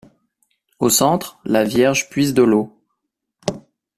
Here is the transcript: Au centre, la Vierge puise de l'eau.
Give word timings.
Au 0.79 0.89
centre, 0.89 1.37
la 1.45 1.63
Vierge 1.63 2.09
puise 2.09 2.33
de 2.33 2.41
l'eau. 2.41 2.75